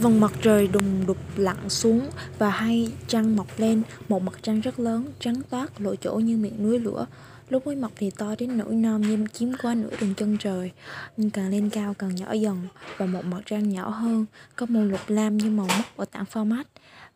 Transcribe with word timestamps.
Vầng 0.00 0.20
mặt 0.20 0.32
trời 0.42 0.68
đùng 0.68 1.06
đục 1.06 1.16
lặn 1.36 1.68
xuống 1.68 2.10
và 2.38 2.50
hai 2.50 2.92
trăng 3.06 3.36
mọc 3.36 3.46
lên, 3.56 3.82
một 4.08 4.22
mặt 4.22 4.38
trăng 4.42 4.60
rất 4.60 4.80
lớn, 4.80 5.12
trắng 5.20 5.42
toát, 5.50 5.80
lộ 5.80 5.94
chỗ 5.94 6.14
như 6.14 6.36
miệng 6.36 6.62
núi 6.62 6.78
lửa. 6.78 7.06
Lúc 7.48 7.66
mới 7.66 7.76
mọc 7.76 7.92
thì 7.96 8.10
to 8.10 8.34
đến 8.38 8.58
nỗi 8.58 8.74
non 8.74 9.00
như 9.00 9.26
chiếm 9.32 9.48
qua 9.62 9.74
nửa 9.74 9.90
đường 10.00 10.14
chân 10.14 10.36
trời, 10.40 10.70
nhưng 11.16 11.30
càng 11.30 11.50
lên 11.50 11.70
cao 11.70 11.94
càng 11.94 12.14
nhỏ 12.14 12.32
dần, 12.32 12.68
và 12.96 13.06
một 13.06 13.24
mặt 13.24 13.40
trăng 13.46 13.68
nhỏ 13.68 13.88
hơn, 13.88 14.26
có 14.56 14.66
màu 14.66 14.84
lục 14.84 15.00
lam 15.08 15.36
như 15.36 15.50
màu 15.50 15.66
mốc 15.66 15.96
ở 15.96 16.04
tảng 16.04 16.24
format. 16.32 16.64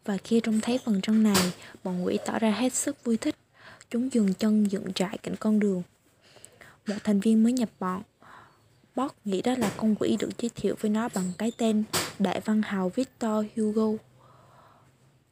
Và 0.05 0.17
khi 0.17 0.41
trông 0.41 0.61
thấy 0.61 0.79
phần 0.85 1.01
trăng 1.01 1.23
này, 1.23 1.53
bọn 1.85 2.05
quỷ 2.05 2.19
tỏ 2.27 2.39
ra 2.39 2.51
hết 2.51 2.75
sức 2.75 3.05
vui 3.05 3.17
thích. 3.17 3.35
Chúng 3.91 4.13
dừng 4.13 4.35
chân 4.35 4.65
dựng 4.65 4.93
trại 4.93 5.19
cạnh 5.19 5.37
con 5.37 5.61
đường. 5.61 5.83
Một 6.89 6.97
thành 7.05 7.21
viên 7.21 7.43
mới 7.43 7.53
nhập 7.53 7.69
bọn, 7.81 8.03
Bob 8.97 9.11
nghĩ 9.25 9.43
đó 9.43 9.55
là 9.59 9.71
con 9.77 9.95
quỷ 9.95 10.17
được 10.21 10.29
giới 10.39 10.51
thiệu 10.55 10.75
với 10.81 10.91
nó 10.91 11.09
bằng 11.15 11.33
cái 11.39 11.53
tên 11.57 11.85
Đại 12.19 12.41
văn 12.45 12.63
hào 12.63 12.89
Victor 12.89 13.45
Hugo. 13.57 13.99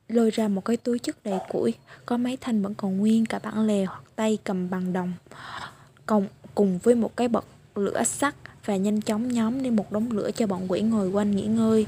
Lôi 0.08 0.30
ra 0.30 0.48
một 0.48 0.64
cái 0.64 0.76
túi 0.76 0.98
chất 0.98 1.16
đầy 1.24 1.38
củi, 1.48 1.74
có 2.06 2.16
mấy 2.16 2.36
thanh 2.40 2.62
vẫn 2.62 2.74
còn 2.74 2.96
nguyên 2.98 3.26
cả 3.26 3.38
bản 3.42 3.66
lề 3.66 3.84
hoặc 3.84 4.02
tay 4.16 4.38
cầm 4.44 4.70
bằng 4.70 4.92
đồng. 4.92 5.12
Cùng, 6.06 6.26
cùng 6.54 6.78
với 6.78 6.94
một 6.94 7.16
cái 7.16 7.28
bật 7.28 7.44
lửa 7.74 8.02
sắt 8.02 8.34
và 8.64 8.76
nhanh 8.76 9.00
chóng 9.00 9.28
nhóm 9.28 9.62
lên 9.62 9.76
một 9.76 9.92
đống 9.92 10.10
lửa 10.10 10.30
cho 10.30 10.46
bọn 10.46 10.66
quỷ 10.68 10.80
ngồi 10.80 11.10
quanh 11.10 11.36
nghỉ 11.36 11.46
ngơi. 11.46 11.86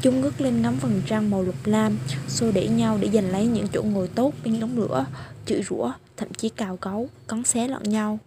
Chúng 0.00 0.20
ngước 0.20 0.40
lên 0.40 0.62
ngắm 0.62 0.78
vầng 0.80 1.02
trăng 1.06 1.30
màu 1.30 1.42
lục 1.42 1.56
lam, 1.64 1.98
xô 2.28 2.52
đẩy 2.52 2.68
nhau 2.68 2.98
để 3.00 3.10
giành 3.10 3.30
lấy 3.30 3.46
những 3.46 3.66
chỗ 3.72 3.82
ngồi 3.82 4.08
tốt 4.08 4.34
bên 4.44 4.60
đống 4.60 4.78
lửa, 4.78 5.06
chửi 5.46 5.62
rủa, 5.62 5.92
thậm 6.16 6.32
chí 6.32 6.48
cào 6.48 6.76
cấu, 6.76 7.08
cắn 7.28 7.44
xé 7.44 7.68
lẫn 7.68 7.82
nhau. 7.82 8.18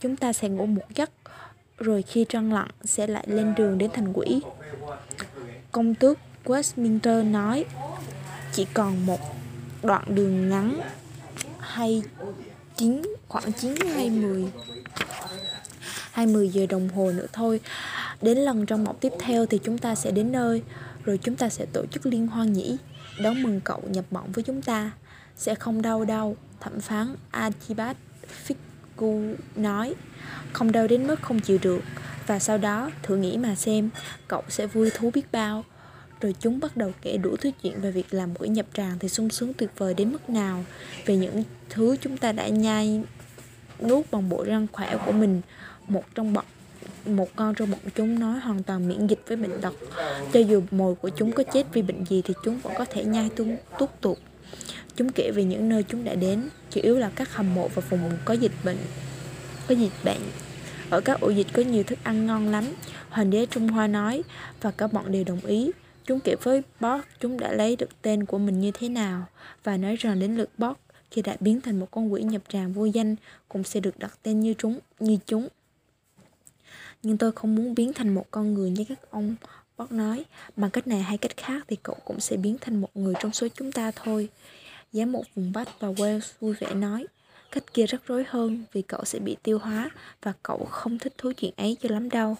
Chúng 0.00 0.16
ta 0.16 0.32
sẽ 0.32 0.48
ngủ 0.48 0.66
một 0.66 0.82
giấc 0.94 1.10
rồi 1.78 2.02
khi 2.02 2.26
trăng 2.28 2.52
lặn 2.52 2.68
sẽ 2.84 3.06
lại 3.06 3.24
lên 3.26 3.54
đường 3.54 3.78
đến 3.78 3.90
thành 3.94 4.12
quỷ. 4.12 4.40
Công 5.72 5.94
tước 5.94 6.18
Westminster 6.44 7.30
nói, 7.30 7.64
chỉ 8.52 8.66
còn 8.74 9.06
một 9.06 9.20
đoạn 9.82 10.14
đường 10.14 10.48
ngắn 10.48 10.80
hay 11.58 12.02
chín, 12.76 13.02
khoảng 13.28 13.52
9 13.52 13.74
hay 13.94 14.10
10 14.10 14.44
hay 16.12 16.26
10 16.26 16.48
giờ 16.48 16.66
đồng 16.66 16.88
hồ 16.88 17.12
nữa 17.12 17.26
thôi. 17.32 17.60
Đến 18.22 18.38
lần 18.38 18.66
trong 18.66 18.84
mộng 18.84 18.96
tiếp 19.00 19.12
theo 19.18 19.46
thì 19.46 19.60
chúng 19.64 19.78
ta 19.78 19.94
sẽ 19.94 20.10
đến 20.10 20.32
nơi, 20.32 20.62
rồi 21.04 21.18
chúng 21.22 21.36
ta 21.36 21.48
sẽ 21.48 21.66
tổ 21.72 21.86
chức 21.86 22.06
liên 22.06 22.26
hoan 22.26 22.52
nhỉ 22.52 22.76
đón 23.20 23.42
mừng 23.42 23.60
cậu 23.60 23.82
nhập 23.88 24.04
mộng 24.10 24.32
với 24.32 24.44
chúng 24.44 24.62
ta 24.62 24.90
sẽ 25.36 25.54
không 25.54 25.82
đau 25.82 26.04
đâu 26.04 26.36
thẩm 26.60 26.80
phán 26.80 27.14
Archibald 27.30 27.96
Gu 29.00 29.20
nói, 29.56 29.94
không 30.52 30.72
đau 30.72 30.86
đến 30.86 31.06
mức 31.06 31.22
không 31.22 31.40
chịu 31.40 31.58
được. 31.62 31.80
Và 32.26 32.38
sau 32.38 32.58
đó, 32.58 32.90
thử 33.02 33.16
nghĩ 33.16 33.36
mà 33.36 33.54
xem, 33.54 33.90
cậu 34.28 34.42
sẽ 34.48 34.66
vui 34.66 34.90
thú 34.90 35.10
biết 35.10 35.32
bao. 35.32 35.64
Rồi 36.20 36.34
chúng 36.40 36.60
bắt 36.60 36.76
đầu 36.76 36.92
kể 37.02 37.16
đủ 37.16 37.36
thứ 37.36 37.50
chuyện 37.62 37.80
về 37.80 37.90
việc 37.90 38.14
làm 38.14 38.34
quỹ 38.34 38.48
nhập 38.48 38.66
tràng 38.74 38.98
thì 38.98 39.08
sung 39.08 39.30
sướng 39.30 39.52
tuyệt 39.54 39.70
vời 39.78 39.94
đến 39.94 40.12
mức 40.12 40.30
nào. 40.30 40.64
Về 41.06 41.16
những 41.16 41.44
thứ 41.70 41.96
chúng 42.00 42.16
ta 42.16 42.32
đã 42.32 42.48
nhai 42.48 43.02
nuốt 43.82 44.10
bằng 44.10 44.28
bộ 44.28 44.44
răng 44.44 44.66
khỏe 44.72 44.96
của 45.06 45.12
mình, 45.12 45.40
một 45.88 46.04
trong 46.14 46.32
bọn, 46.32 46.44
một 47.06 47.28
con 47.36 47.54
trong 47.54 47.70
bọn 47.70 47.80
chúng 47.94 48.18
nói 48.18 48.38
hoàn 48.38 48.62
toàn 48.62 48.88
miễn 48.88 49.06
dịch 49.06 49.22
với 49.26 49.36
bệnh 49.36 49.60
tật. 49.60 49.74
Cho 50.32 50.40
dù 50.40 50.62
mồi 50.70 50.94
của 50.94 51.08
chúng 51.08 51.32
có 51.32 51.42
chết 51.42 51.66
vì 51.72 51.82
bệnh 51.82 52.04
gì 52.04 52.22
thì 52.24 52.34
chúng 52.44 52.60
vẫn 52.60 52.72
có 52.78 52.84
thể 52.84 53.04
nhai 53.04 53.30
tung 53.36 53.56
tút 53.78 53.90
tuột. 54.00 54.18
Chúng 54.96 55.12
kể 55.12 55.30
về 55.34 55.44
những 55.44 55.68
nơi 55.68 55.84
chúng 55.88 56.04
đã 56.04 56.14
đến 56.14 56.48
chủ 56.70 56.80
yếu 56.82 56.96
là 56.96 57.10
các 57.14 57.34
hầm 57.34 57.54
mộ 57.54 57.68
và 57.68 57.82
vùng 57.90 58.10
có 58.24 58.34
dịch 58.34 58.52
bệnh, 58.64 58.78
có 59.68 59.74
dịch 59.74 59.92
bệnh. 60.04 60.20
Ở 60.90 61.00
các 61.00 61.20
ổ 61.20 61.30
dịch 61.30 61.46
có 61.52 61.62
nhiều 61.62 61.82
thức 61.82 61.98
ăn 62.02 62.26
ngon 62.26 62.48
lắm, 62.48 62.64
hoàng 63.08 63.30
đế 63.30 63.46
trung 63.46 63.68
hoa 63.68 63.86
nói, 63.86 64.22
và 64.60 64.70
cả 64.70 64.86
bọn 64.86 65.12
đều 65.12 65.24
đồng 65.24 65.40
ý. 65.40 65.70
Chúng 66.04 66.20
kể 66.20 66.34
với 66.42 66.62
Bót 66.80 67.04
chúng 67.20 67.40
đã 67.40 67.52
lấy 67.52 67.76
được 67.76 68.02
tên 68.02 68.24
của 68.24 68.38
mình 68.38 68.60
như 68.60 68.70
thế 68.74 68.88
nào, 68.88 69.26
và 69.64 69.76
nói 69.76 69.96
rằng 69.96 70.20
đến 70.20 70.36
lượt 70.36 70.50
Bót 70.58 70.76
khi 71.10 71.22
đã 71.22 71.36
biến 71.40 71.60
thành 71.60 71.80
một 71.80 71.90
con 71.90 72.12
quỷ 72.12 72.22
nhập 72.22 72.42
tràng 72.48 72.72
vô 72.72 72.84
danh, 72.84 73.16
cũng 73.48 73.64
sẽ 73.64 73.80
được 73.80 73.98
đặt 73.98 74.18
tên 74.22 74.40
như 74.40 74.54
chúng 74.58 74.78
như 75.00 75.18
chúng. 75.26 75.48
Nhưng 77.02 77.18
tôi 77.18 77.32
không 77.32 77.54
muốn 77.54 77.74
biến 77.74 77.92
thành 77.92 78.14
một 78.14 78.26
con 78.30 78.54
người 78.54 78.70
như 78.70 78.84
các 78.88 78.98
ông 79.10 79.36
Bót 79.76 79.92
nói. 79.92 80.24
Bằng 80.56 80.70
cách 80.70 80.86
này 80.86 81.02
hay 81.02 81.18
cách 81.18 81.36
khác 81.36 81.64
thì 81.68 81.76
cậu 81.82 81.96
cũng 82.04 82.20
sẽ 82.20 82.36
biến 82.36 82.56
thành 82.60 82.80
một 82.80 82.90
người 82.94 83.14
trong 83.20 83.32
số 83.32 83.48
chúng 83.54 83.72
ta 83.72 83.90
thôi 83.90 84.28
giám 84.92 85.12
mục 85.12 85.26
vùng 85.34 85.52
Bắc 85.52 85.80
và 85.80 85.88
Wales 85.88 86.20
vui 86.40 86.54
vẻ 86.54 86.74
nói 86.74 87.06
Cách 87.52 87.74
kia 87.74 87.86
rắc 87.86 88.00
rối 88.06 88.24
hơn 88.28 88.64
vì 88.72 88.82
cậu 88.82 89.04
sẽ 89.04 89.18
bị 89.18 89.36
tiêu 89.42 89.58
hóa 89.58 89.90
và 90.22 90.32
cậu 90.42 90.66
không 90.70 90.98
thích 90.98 91.12
thú 91.18 91.32
chuyện 91.36 91.52
ấy 91.56 91.76
cho 91.82 91.88
lắm 91.88 92.08
đâu. 92.08 92.36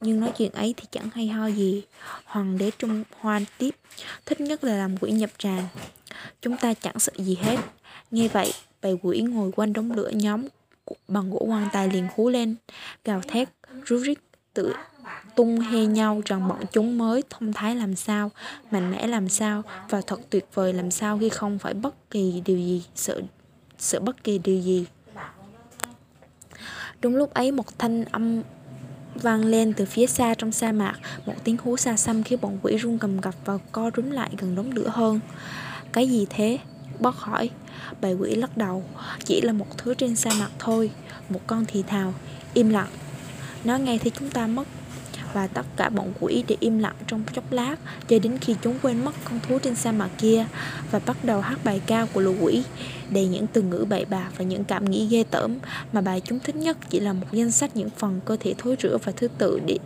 Nhưng 0.00 0.20
nói 0.20 0.32
chuyện 0.38 0.52
ấy 0.52 0.74
thì 0.76 0.84
chẳng 0.90 1.10
hay 1.14 1.28
ho 1.28 1.46
gì. 1.46 1.82
Hoàng 2.24 2.58
đế 2.58 2.70
Trung 2.78 3.04
Hoa 3.20 3.40
tiếp, 3.58 3.70
thích 4.26 4.40
nhất 4.40 4.64
là 4.64 4.76
làm 4.76 4.96
quỷ 4.96 5.10
nhập 5.10 5.30
tràng. 5.38 5.68
Chúng 6.42 6.56
ta 6.56 6.74
chẳng 6.74 6.98
sợ 6.98 7.12
gì 7.16 7.38
hết. 7.42 7.56
Nghe 8.10 8.28
vậy, 8.28 8.52
bầy 8.82 8.98
quỷ 9.02 9.20
ngồi 9.20 9.52
quanh 9.52 9.72
đống 9.72 9.92
lửa 9.92 10.10
nhóm 10.14 10.46
bằng 11.08 11.30
gỗ 11.30 11.44
quan 11.48 11.68
tài 11.72 11.88
liền 11.88 12.08
hú 12.14 12.28
lên, 12.28 12.54
gào 13.04 13.20
thét, 13.28 13.48
rú 13.84 13.98
rít, 13.98 14.18
tự 14.56 14.72
tung 15.34 15.60
hê 15.60 15.86
nhau 15.86 16.22
rằng 16.24 16.48
bọn 16.48 16.58
chúng 16.72 16.98
mới 16.98 17.22
thông 17.30 17.52
thái 17.52 17.74
làm 17.74 17.96
sao, 17.96 18.30
mạnh 18.70 18.90
mẽ 18.90 19.06
làm 19.06 19.28
sao 19.28 19.62
và 19.88 20.00
thật 20.06 20.20
tuyệt 20.30 20.48
vời 20.54 20.72
làm 20.72 20.90
sao 20.90 21.18
khi 21.18 21.28
không 21.28 21.58
phải 21.58 21.74
bất 21.74 22.10
kỳ 22.10 22.42
điều 22.44 22.58
gì 22.58 22.84
sợ 22.94 23.20
sợ 23.78 24.00
bất 24.00 24.24
kỳ 24.24 24.38
điều 24.38 24.60
gì. 24.60 24.86
Đúng 27.00 27.16
lúc 27.16 27.34
ấy 27.34 27.52
một 27.52 27.78
thanh 27.78 28.04
âm 28.04 28.42
vang 29.14 29.44
lên 29.44 29.72
từ 29.76 29.84
phía 29.84 30.06
xa 30.06 30.34
trong 30.34 30.52
sa 30.52 30.72
mạc 30.72 30.94
một 31.26 31.34
tiếng 31.44 31.56
hú 31.62 31.76
xa 31.76 31.96
xăm 31.96 32.22
khiến 32.22 32.40
bọn 32.42 32.58
quỷ 32.62 32.76
run 32.76 32.98
cầm 32.98 33.20
cập 33.20 33.34
và 33.44 33.58
co 33.72 33.90
rúm 33.96 34.10
lại 34.10 34.30
gần 34.38 34.54
đống 34.54 34.70
lửa 34.70 34.88
hơn. 34.88 35.20
Cái 35.92 36.08
gì 36.08 36.26
thế? 36.30 36.58
Bót 37.00 37.14
hỏi. 37.16 37.50
Bầy 38.00 38.14
quỷ 38.14 38.34
lắc 38.34 38.56
đầu. 38.56 38.84
Chỉ 39.24 39.40
là 39.40 39.52
một 39.52 39.78
thứ 39.78 39.94
trên 39.94 40.16
sa 40.16 40.30
mạc 40.38 40.50
thôi. 40.58 40.90
Một 41.28 41.40
con 41.46 41.64
thì 41.68 41.82
thào 41.82 42.14
im 42.54 42.68
lặng 42.68 42.88
nó 43.66 43.76
nghe 43.76 43.98
thấy 43.98 44.12
chúng 44.18 44.30
ta 44.30 44.46
mất. 44.46 44.64
Và 45.32 45.46
tất 45.46 45.66
cả 45.76 45.88
bọn 45.88 46.12
quỷ 46.20 46.44
để 46.48 46.56
im 46.60 46.78
lặng 46.78 46.94
trong 47.06 47.22
chốc 47.34 47.52
lát, 47.52 47.76
cho 48.08 48.18
đến 48.18 48.38
khi 48.38 48.54
chúng 48.62 48.78
quên 48.82 49.04
mất 49.04 49.14
con 49.24 49.40
thú 49.48 49.58
trên 49.58 49.74
sa 49.74 49.92
mạc 49.92 50.08
kia 50.18 50.46
và 50.90 50.98
bắt 51.06 51.24
đầu 51.24 51.40
hát 51.40 51.58
bài 51.64 51.80
ca 51.86 52.06
của 52.12 52.20
lũ 52.20 52.34
quỷ, 52.40 52.62
đầy 53.10 53.26
những 53.26 53.46
từ 53.46 53.62
ngữ 53.62 53.86
bậy 53.88 54.04
bạ 54.04 54.30
và 54.36 54.44
những 54.44 54.64
cảm 54.64 54.90
nghĩ 54.90 55.06
ghê 55.06 55.24
tởm 55.30 55.58
mà 55.92 56.00
bài 56.00 56.22
chúng 56.24 56.40
thích 56.40 56.56
nhất 56.56 56.76
chỉ 56.90 57.00
là 57.00 57.12
một 57.12 57.26
danh 57.32 57.50
sách 57.50 57.76
những 57.76 57.90
phần 57.96 58.20
cơ 58.24 58.36
thể 58.40 58.54
thối 58.58 58.76
rữa 58.82 58.98
và 59.04 59.12
thứ 59.16 59.28
tự 59.38 59.60
để 59.66 59.78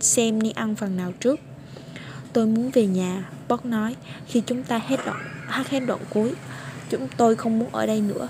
xem 0.00 0.42
nên 0.42 0.52
ăn 0.52 0.74
phần 0.74 0.96
nào 0.96 1.12
trước. 1.20 1.40
Tôi 2.32 2.46
muốn 2.46 2.70
về 2.70 2.86
nhà, 2.86 3.24
Bob 3.48 3.64
nói, 3.64 3.96
khi 4.26 4.42
chúng 4.46 4.62
ta 4.62 4.80
hết 4.86 5.00
đoạn, 5.06 5.20
hát 5.46 5.68
hết 5.68 5.80
đoạn 5.80 6.00
cuối, 6.10 6.34
chúng 6.90 7.08
tôi 7.16 7.36
không 7.36 7.58
muốn 7.58 7.68
ở 7.72 7.86
đây 7.86 8.00
nữa. 8.00 8.28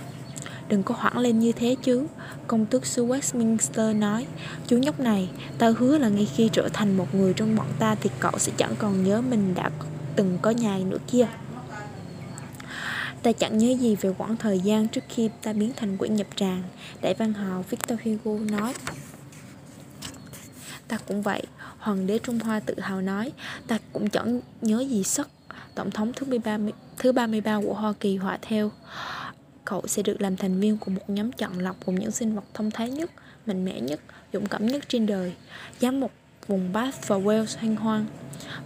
Đừng 0.68 0.82
có 0.82 0.94
hoảng 0.98 1.18
lên 1.18 1.38
như 1.38 1.52
thế 1.52 1.76
chứ. 1.82 2.06
Công 2.52 2.66
tước 2.66 2.86
xứ 2.86 3.06
Westminster 3.06 3.98
nói 3.98 4.26
Chú 4.66 4.78
nhóc 4.78 5.00
này 5.00 5.28
Ta 5.58 5.72
hứa 5.78 5.98
là 5.98 6.08
ngay 6.08 6.28
khi 6.36 6.50
trở 6.52 6.68
thành 6.72 6.96
một 6.96 7.14
người 7.14 7.32
trong 7.32 7.56
bọn 7.56 7.66
ta 7.78 7.94
Thì 7.94 8.10
cậu 8.20 8.32
sẽ 8.38 8.52
chẳng 8.56 8.74
còn 8.78 9.04
nhớ 9.04 9.20
mình 9.20 9.54
đã 9.54 9.70
từng 10.16 10.38
có 10.42 10.50
nhà 10.50 10.78
nữa 10.78 10.96
kia. 11.06 11.26
Ta 13.22 13.32
chẳng 13.32 13.58
nhớ 13.58 13.76
gì 13.80 13.96
về 13.96 14.14
quãng 14.18 14.36
thời 14.36 14.60
gian 14.60 14.88
trước 14.88 15.04
khi 15.08 15.30
ta 15.42 15.52
biến 15.52 15.72
thành 15.76 15.96
quỷ 15.98 16.08
nhập 16.08 16.26
tràng 16.36 16.62
Đại 17.02 17.14
văn 17.14 17.34
hào 17.34 17.64
Victor 17.70 17.98
Hugo 18.04 18.44
nói. 18.50 18.74
Ta 20.88 20.98
cũng 21.08 21.22
vậy 21.22 21.42
Hoàng 21.78 22.06
đế 22.06 22.18
Trung 22.18 22.38
Hoa 22.38 22.60
tự 22.60 22.80
hào 22.80 23.00
nói 23.00 23.32
Ta 23.66 23.78
cũng 23.92 24.10
chẳng 24.10 24.40
nhớ 24.60 24.80
gì 24.80 25.02
sắc 25.02 25.28
Tổng 25.74 25.90
thống 25.90 26.12
thứ 26.16 26.26
33, 26.26 26.58
thứ 26.98 27.12
33 27.12 27.60
của 27.60 27.74
Hoa 27.74 27.92
Kỳ 28.00 28.16
họa 28.16 28.38
theo 28.42 28.70
cậu 29.64 29.82
sẽ 29.86 30.02
được 30.02 30.20
làm 30.20 30.36
thành 30.36 30.60
viên 30.60 30.78
của 30.78 30.90
một 30.90 31.10
nhóm 31.10 31.32
chọn 31.32 31.58
lọc 31.58 31.76
cùng 31.86 31.94
những 31.94 32.10
sinh 32.10 32.34
vật 32.34 32.44
thông 32.54 32.70
thái 32.70 32.90
nhất, 32.90 33.10
mạnh 33.46 33.64
mẽ 33.64 33.80
nhất, 33.80 34.00
dũng 34.32 34.46
cảm 34.46 34.66
nhất 34.66 34.84
trên 34.88 35.06
đời. 35.06 35.32
Giám 35.80 36.00
mục 36.00 36.12
vùng 36.46 36.72
Bath 36.72 37.08
và 37.08 37.16
Wales 37.18 37.58
hoang 37.60 37.76
hoang. 37.76 38.06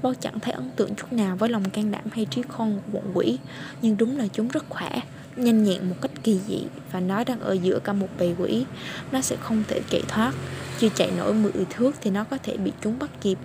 Bao 0.03 0.15
chẳng 0.15 0.41
thấy 0.41 0.53
ấn 0.53 0.71
tượng 0.77 0.95
chút 0.95 1.13
nào 1.13 1.37
với 1.37 1.49
lòng 1.49 1.71
can 1.71 1.91
đảm 1.91 2.05
hay 2.13 2.27
trí 2.31 2.43
khôn 2.49 2.81
của 2.87 2.93
bọn 2.93 3.11
quỷ, 3.15 3.39
nhưng 3.83 3.97
đúng 3.97 4.19
là 4.19 4.27
chúng 4.33 4.49
rất 4.49 4.65
khỏe, 4.69 5.01
nhanh 5.37 5.65
nhẹn 5.65 5.89
một 5.89 5.97
cách 6.03 6.11
kỳ 6.23 6.41
dị 6.49 6.63
và 6.93 7.01
nó 7.01 7.25
đang 7.25 7.41
ở 7.41 7.53
giữa 7.53 7.79
cả 7.79 7.93
một 7.93 8.09
bầy 8.19 8.35
quỷ. 8.39 8.65
Nó 9.13 9.21
sẽ 9.21 9.37
không 9.41 9.63
thể 9.69 9.81
chạy 9.91 10.03
thoát, 10.09 10.35
chưa 10.79 10.89
chạy 10.95 11.11
nổi 11.17 11.35
10 11.35 11.53
thước 11.71 11.95
thì 12.01 12.11
nó 12.11 12.25
có 12.25 12.39
thể 12.43 12.57
bị 12.57 12.73
chúng 12.81 12.99
bắt 12.99 13.11
kịp. 13.21 13.39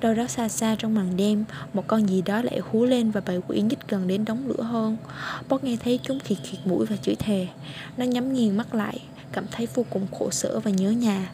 Đâu 0.00 0.14
đó 0.14 0.26
xa 0.26 0.48
xa 0.48 0.76
trong 0.78 0.94
màn 0.94 1.16
đêm, 1.16 1.44
Một 1.72 1.84
con 1.86 2.08
gì 2.08 2.22
đó 2.22 2.42
lại 2.42 2.60
hú 2.70 2.84
lên 2.84 3.10
và 3.10 3.20
bầy 3.26 3.40
quỷ 3.48 3.60
nhích 3.60 3.88
gần 3.88 4.08
đến 4.08 4.24
đống 4.24 4.48
lửa 4.48 4.62
hơn. 4.62 4.96
Bót 5.48 5.64
nghe 5.64 5.76
thấy 5.84 6.00
chúng 6.02 6.20
khịt 6.20 6.38
khịt 6.44 6.60
mũi 6.64 6.86
và 6.86 6.96
chửi 6.96 7.14
thề. 7.14 7.46
Nó 7.96 8.04
nhắm 8.04 8.32
nghiền 8.32 8.56
mắt 8.56 8.74
lại, 8.74 8.98
Cảm 9.32 9.44
thấy 9.52 9.68
vô 9.74 9.84
cùng 9.90 10.06
khổ 10.18 10.30
sở 10.30 10.60
và 10.60 10.70
nhớ 10.70 10.90
nhà. 10.90 11.32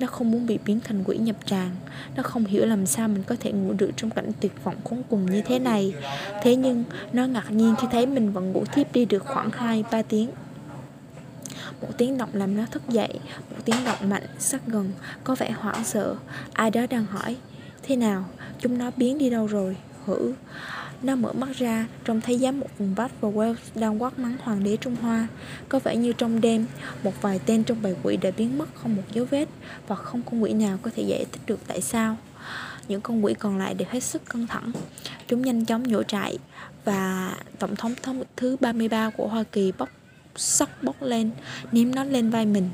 Nó 0.00 0.06
không 0.06 0.30
muốn 0.30 0.46
bị 0.46 0.58
biến 0.66 0.80
thành 0.84 1.04
quỷ 1.04 1.16
nhập 1.16 1.36
tràng. 1.44 1.70
Nó 2.16 2.22
không 2.22 2.44
hiểu 2.44 2.66
làm 2.66 2.86
sao 2.86 3.08
mình 3.08 3.22
có 3.22 3.36
thể 3.40 3.52
ngủ 3.52 3.72
được 3.72 3.90
trong 3.96 4.10
cảnh 4.10 4.30
tuyệt 4.40 4.52
vọng 4.64 4.76
khốn 4.84 5.02
cùng 5.10 5.30
như 5.30 5.42
thế 5.42 5.58
này. 5.58 5.94
Thế 6.42 6.56
nhưng, 6.56 6.84
nó 7.12 7.26
ngạc 7.26 7.50
nhiên 7.50 7.74
khi 7.80 7.88
thấy 7.90 8.06
mình 8.06 8.32
vẫn 8.32 8.52
ngủ 8.52 8.64
thiếp 8.72 8.92
đi 8.92 9.04
được 9.04 9.24
khoảng 9.26 9.50
2-3 9.50 10.02
tiếng 10.08 10.28
một 11.80 11.88
tiếng 11.98 12.18
động 12.18 12.30
làm 12.32 12.56
nó 12.56 12.64
thức 12.70 12.82
dậy 12.88 13.20
Một 13.50 13.56
tiếng 13.64 13.76
động 13.84 14.10
mạnh, 14.10 14.26
sắc 14.38 14.66
gần 14.66 14.90
Có 15.24 15.34
vẻ 15.34 15.50
hoảng 15.50 15.84
sợ. 15.84 16.16
Ai 16.52 16.70
đó 16.70 16.86
đang 16.90 17.06
hỏi 17.06 17.36
Thế 17.82 17.96
nào, 17.96 18.24
chúng 18.58 18.78
nó 18.78 18.90
biến 18.96 19.18
đi 19.18 19.30
đâu 19.30 19.46
rồi? 19.46 19.76
Hử? 20.04 20.32
Nó 21.02 21.16
mở 21.16 21.32
mắt 21.32 21.48
ra, 21.56 21.86
trông 22.04 22.20
thấy 22.20 22.38
giám 22.38 22.60
một 22.60 22.66
vùng 22.78 22.94
Bách 22.94 23.20
và 23.20 23.28
Wells 23.28 23.54
đang 23.74 24.02
quát 24.02 24.18
mắng 24.18 24.36
hoàng 24.42 24.64
đế 24.64 24.76
Trung 24.76 24.96
Hoa. 24.96 25.28
Có 25.68 25.78
vẻ 25.78 25.96
như 25.96 26.12
trong 26.12 26.40
đêm, 26.40 26.66
một 27.02 27.22
vài 27.22 27.40
tên 27.46 27.64
trong 27.64 27.82
bầy 27.82 27.96
quỷ 28.02 28.16
đã 28.16 28.30
biến 28.36 28.58
mất 28.58 28.68
không 28.74 28.96
một 28.96 29.02
dấu 29.12 29.24
vết 29.24 29.48
Và 29.86 29.96
không 29.96 30.22
con 30.30 30.42
quỷ 30.42 30.52
nào 30.52 30.78
có 30.82 30.90
thể 30.96 31.02
giải 31.02 31.26
thích 31.32 31.40
được 31.46 31.60
tại 31.66 31.80
sao. 31.80 32.16
Những 32.88 33.00
con 33.00 33.24
quỷ 33.24 33.34
còn 33.34 33.58
lại 33.58 33.74
đều 33.74 33.88
hết 33.90 34.00
sức 34.00 34.22
căng 34.26 34.46
thẳng. 34.46 34.72
Chúng 35.28 35.42
nhanh 35.42 35.64
chóng 35.64 35.82
nhổ 35.82 36.02
trại 36.02 36.38
và 36.84 37.34
Tổng 37.58 37.76
thống 37.76 37.94
thống 38.02 38.22
thứ 38.36 38.56
33 38.60 39.10
của 39.10 39.28
Hoa 39.28 39.44
Kỳ 39.52 39.72
bóc 39.78 39.88
sóc 40.38 40.68
bốc 40.82 41.02
lên, 41.02 41.30
ném 41.72 41.94
nó 41.94 42.04
lên 42.04 42.30
vai 42.30 42.46
mình. 42.46 42.70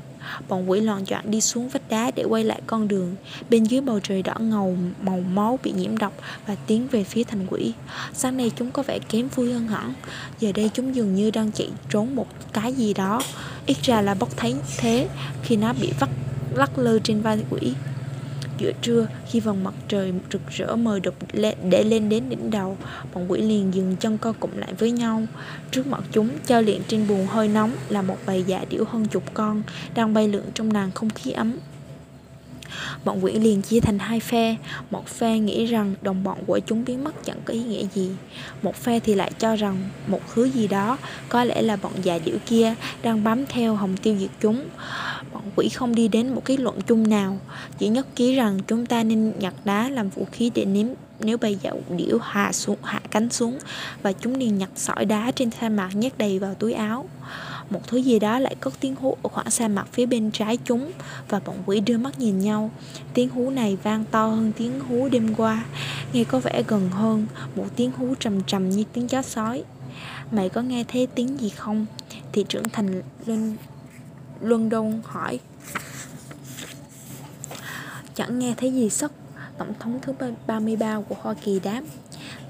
Bọn 0.47 0.69
quỷ 0.69 0.79
loạn 0.81 1.05
choạng 1.05 1.31
đi 1.31 1.41
xuống 1.41 1.69
vách 1.69 1.89
đá 1.89 2.11
để 2.15 2.23
quay 2.23 2.43
lại 2.43 2.61
con 2.67 2.87
đường. 2.87 3.15
Bên 3.49 3.63
dưới 3.63 3.81
bầu 3.81 3.99
trời 3.99 4.23
đỏ 4.23 4.33
ngầu 4.39 4.77
màu 5.01 5.19
máu 5.19 5.59
bị 5.63 5.71
nhiễm 5.71 5.97
độc 5.97 6.13
và 6.47 6.55
tiến 6.55 6.87
về 6.91 7.03
phía 7.03 7.23
thành 7.23 7.47
quỷ. 7.49 7.73
Sáng 8.13 8.37
nay 8.37 8.51
chúng 8.55 8.71
có 8.71 8.83
vẻ 8.83 8.99
kém 9.09 9.27
vui 9.27 9.53
hơn 9.53 9.67
hẳn. 9.67 9.93
Giờ 10.39 10.51
đây 10.51 10.69
chúng 10.73 10.95
dường 10.95 11.15
như 11.15 11.31
đang 11.31 11.51
chạy 11.51 11.69
trốn 11.89 12.15
một 12.15 12.27
cái 12.53 12.73
gì 12.73 12.93
đó. 12.93 13.21
Ít 13.65 13.77
ra 13.83 14.01
là 14.01 14.13
bốc 14.13 14.37
thấy 14.37 14.55
thế 14.77 15.07
khi 15.43 15.55
nó 15.55 15.73
bị 15.73 15.91
vắt 15.99 16.09
lắc 16.53 16.77
lư 16.77 16.99
trên 16.99 17.21
vai 17.21 17.39
quỷ. 17.49 17.73
Giữa 18.57 18.71
trưa, 18.81 19.07
khi 19.27 19.39
vòng 19.39 19.63
mặt 19.63 19.73
trời 19.87 20.13
rực 20.31 20.41
rỡ 20.49 20.75
mời 20.75 20.99
đục 20.99 21.15
để 21.69 21.83
lên 21.83 22.09
đến 22.09 22.29
đỉnh 22.29 22.51
đầu, 22.51 22.77
bọn 23.13 23.31
quỷ 23.31 23.41
liền 23.41 23.73
dừng 23.73 23.95
chân 23.99 24.17
co 24.17 24.33
cụm 24.39 24.51
lại 24.55 24.73
với 24.73 24.91
nhau. 24.91 25.23
Trước 25.71 25.87
mặt 25.87 26.03
chúng, 26.11 26.29
treo 26.45 26.61
liền 26.61 26.81
trên 26.87 27.07
buồn 27.07 27.27
hơi 27.27 27.47
nóng 27.47 27.71
là 27.89 28.01
một 28.01 28.17
bầy 28.25 28.43
dạ 28.43 28.65
điểu 28.69 28.83
hơn 28.87 29.05
chục 29.05 29.23
con, 29.33 29.63
đang 29.95 30.13
bay 30.13 30.27
lượn 30.27 30.45
trong 30.53 30.71
làn 30.71 30.91
không 30.91 31.09
khí 31.09 31.31
ấm. 31.31 31.57
Bọn 33.05 33.23
quỷ 33.23 33.33
liền 33.33 33.61
chia 33.61 33.79
thành 33.79 33.99
hai 33.99 34.19
phe. 34.19 34.55
Một 34.91 35.07
phe 35.07 35.39
nghĩ 35.39 35.65
rằng 35.65 35.95
đồng 36.01 36.23
bọn 36.23 36.37
của 36.47 36.59
chúng 36.59 36.85
biến 36.85 37.03
mất 37.03 37.25
chẳng 37.25 37.37
có 37.45 37.53
ý 37.53 37.63
nghĩa 37.63 37.85
gì. 37.93 38.09
Một 38.61 38.75
phe 38.75 38.99
thì 38.99 39.15
lại 39.15 39.31
cho 39.39 39.55
rằng 39.55 39.89
một 40.07 40.21
thứ 40.33 40.43
gì 40.43 40.67
đó, 40.67 40.97
Có 41.29 41.43
lẽ 41.43 41.61
là 41.61 41.75
bọn 41.75 41.93
già 42.03 42.19
điểu 42.25 42.37
kia, 42.45 42.75
đang 43.03 43.23
bám 43.23 43.45
theo 43.45 43.75
hồng 43.75 43.97
tiêu 43.97 44.15
diệt 44.19 44.29
chúng. 44.41 44.65
Bọn 45.33 45.43
quỷ 45.55 45.69
không 45.69 45.95
đi 45.95 46.07
đến 46.07 46.35
một 46.35 46.41
kết 46.45 46.59
luận 46.59 46.81
chung 46.81 47.09
nào. 47.09 47.39
Chỉ 47.77 47.87
nhất 47.87 48.07
trí 48.15 48.35
rằng 48.35 48.59
chúng 48.67 48.85
ta 48.85 49.03
nên 49.03 49.33
nhặt 49.39 49.53
đá 49.65 49.89
làm 49.89 50.09
vũ 50.09 50.27
khí 50.31 50.51
để 50.55 50.65
nếm 50.65 50.87
nếu 51.19 51.37
bây 51.37 51.55
giờ 51.55 51.71
điểu 51.97 52.19
hạ 52.19 52.51
xuống, 52.51 52.77
hạ 52.83 53.01
cánh 53.11 53.29
xuống 53.29 53.59
và 54.03 54.11
chúng 54.11 54.35
liền 54.35 54.57
nhặt 54.57 54.69
sỏi 54.75 55.05
đá 55.05 55.31
trên 55.31 55.49
sa 55.61 55.69
mạc 55.69 55.95
nhét 55.95 56.17
đầy 56.17 56.39
vào 56.39 56.53
túi 56.53 56.73
áo, 56.73 57.09
một 57.69 57.87
thứ 57.87 57.97
gì 57.97 58.19
đó 58.19 58.39
lại 58.39 58.55
cất 58.59 58.73
tiếng 58.79 58.95
hú 58.95 59.17
ở 59.23 59.29
khoảng 59.29 59.51
sa 59.51 59.67
mạc 59.67 59.85
phía 59.91 60.05
bên 60.05 60.31
trái 60.31 60.57
chúng 60.63 60.91
và 61.29 61.39
bọn 61.45 61.55
quỷ 61.65 61.79
đưa 61.79 61.97
mắt 61.97 62.19
nhìn 62.19 62.39
nhau. 62.39 62.71
Tiếng 63.13 63.29
hú 63.29 63.49
này 63.49 63.77
vang 63.83 64.05
to 64.11 64.27
hơn 64.27 64.51
tiếng 64.57 64.79
hú 64.79 65.09
đêm 65.09 65.35
qua, 65.35 65.65
nghe 66.13 66.23
có 66.23 66.39
vẻ 66.39 66.63
gần 66.67 66.89
hơn 66.89 67.27
một 67.55 67.65
tiếng 67.75 67.91
hú 67.91 68.15
trầm 68.19 68.43
trầm 68.43 68.69
như 68.69 68.83
tiếng 68.93 69.07
chó 69.07 69.21
sói. 69.21 69.63
Mày 70.31 70.49
có 70.49 70.61
nghe 70.61 70.83
thấy 70.87 71.07
tiếng 71.07 71.39
gì 71.39 71.49
không? 71.49 71.85
Thị 72.31 72.45
trưởng 72.49 72.69
thành 72.69 73.01
luân 73.25 73.55
luân 74.41 74.69
đôn 74.69 75.01
hỏi. 75.03 75.39
Chẳng 78.15 78.39
nghe 78.39 78.53
thấy 78.57 78.73
gì 78.73 78.89
sắc 78.89 79.11
tổng 79.57 79.73
thống 79.79 79.99
thứ 80.01 80.13
33 80.47 80.99
của 81.09 81.15
Hoa 81.19 81.33
Kỳ 81.33 81.59
đáp. 81.59 81.81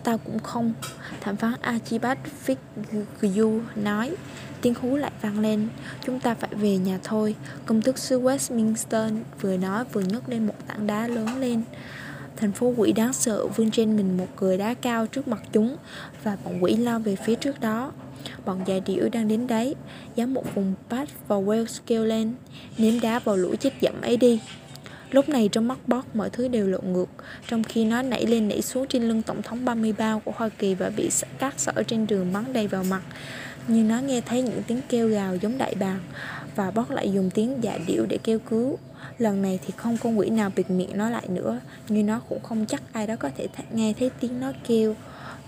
Tao 0.04 0.18
cũng 0.18 0.40
không, 0.40 0.74
Thẩm 1.22 1.36
phán 1.36 1.54
Archibald 1.62 2.20
Fitzgerald 2.46 3.62
nói. 3.76 4.16
Tiếng 4.62 4.74
hú 4.82 4.96
lại 4.96 5.12
vang 5.22 5.40
lên. 5.40 5.68
Chúng 6.06 6.20
ta 6.20 6.36
phải 6.36 6.50
về 6.54 6.78
nhà 6.78 7.00
thôi, 7.04 7.36
Công 7.66 7.82
tước 7.82 7.98
xứ 7.98 8.22
Westminster 8.22 9.18
vừa 9.42 9.58
nói 9.58 9.84
vừa 9.92 10.02
nhấc 10.02 10.30
lên 10.30 10.48
một 10.48 10.54
tảng 10.68 10.88
đá 10.88 11.08
lớn 11.08 11.40
lên. 11.40 11.64
Thành 12.38 12.52
phố 12.52 12.74
quỷ 12.78 12.92
đáng 12.92 13.14
sợ 13.14 13.48
vươn 13.48 13.72
trên 13.72 13.98
mình 13.98 14.18
một 14.18 14.28
cười 14.36 14.58
đá 14.58 14.74
cao 14.74 15.08
trước 15.08 15.28
mặt 15.28 15.44
chúng 15.52 15.78
Và 16.24 16.38
bọn 16.46 16.64
quỷ 16.64 16.76
lao 16.76 17.00
về 17.00 17.16
phía 17.16 17.36
trước 17.36 17.62
đó. 17.62 17.92
Bọn 18.46 18.62
già 18.66 18.80
điểu 18.86 19.10
đang 19.10 19.28
đến 19.28 19.48
đấy, 19.48 19.76
Dám 20.16 20.34
một 20.34 20.56
vùng 20.56 20.74
bát 20.90 21.10
và 21.28 21.36
Wales 21.36 21.80
kêu 21.86 22.06
lên, 22.06 22.34
Ném 22.78 23.00
đá 23.00 23.20
vào 23.20 23.38
lũ 23.38 23.56
chết 23.60 23.74
dẫm 23.82 24.02
ấy 24.02 24.18
đi. 24.18 24.42
Lúc 25.16 25.30
này 25.30 25.50
trong 25.52 25.68
mắt 25.68 25.78
Bob 25.88 26.06
mọi 26.14 26.30
thứ 26.30 26.48
đều 26.48 26.68
lộn 26.68 26.94
ngược, 26.94 27.10
Trong 27.48 27.64
khi 27.64 27.86
nó 27.86 28.02
nảy 28.02 28.26
lên 28.26 28.48
nảy 28.48 28.62
xuống 28.62 28.88
trên 28.88 29.04
lưng 29.04 29.22
Tổng 29.22 29.42
thống 29.42 29.66
33 29.66 30.20
của 30.26 30.32
Hoa 30.36 30.50
Kỳ 30.50 30.76
Và 30.76 30.90
bị 30.90 31.10
các 31.40 31.54
sở 31.58 31.84
trên 31.88 32.08
đường 32.08 32.34
bắn 32.34 32.54
đầy 32.54 32.68
vào 32.68 32.84
mặt 32.84 33.02
Nhưng 33.68 33.88
nó 33.88 34.00
nghe 34.00 34.22
thấy 34.22 34.42
những 34.42 34.64
tiếng 34.68 34.82
kêu 34.90 35.08
gào 35.08 35.36
giống 35.36 35.58
đại 35.58 35.76
bàng, 35.80 36.00
Và 36.56 36.72
Bob 36.72 36.92
lại 36.92 37.12
dùng 37.12 37.30
tiếng 37.30 37.58
dạ 37.62 37.78
điệu 37.88 38.06
để 38.10 38.18
kêu 38.24 38.40
cứu 38.40 38.78
Lần 39.18 39.42
này 39.42 39.60
thì 39.66 39.74
không 39.78 39.98
con 40.04 40.20
quỷ 40.20 40.30
nào 40.30 40.52
bịt 40.56 40.70
miệng 40.70 40.98
nó 40.98 41.10
lại 41.10 41.28
nữa, 41.30 41.60
Nhưng 41.90 42.06
nó 42.06 42.22
cũng 42.30 42.44
không 42.44 42.66
chắc 42.66 42.82
ai 42.94 43.08
đó 43.08 43.16
có 43.20 43.30
thể 43.38 43.48
nghe 43.72 43.94
thấy 44.00 44.12
tiếng 44.20 44.40
nó 44.40 44.52
kêu 44.68 44.96